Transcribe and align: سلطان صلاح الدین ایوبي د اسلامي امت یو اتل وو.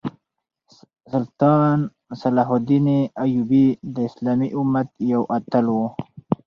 سلطان 1.11 1.79
صلاح 2.21 2.49
الدین 2.57 2.87
ایوبي 3.23 3.65
د 3.93 3.95
اسلامي 4.09 4.49
امت 4.59 4.87
یو 5.11 5.21
اتل 5.37 5.65
وو. 5.73 5.85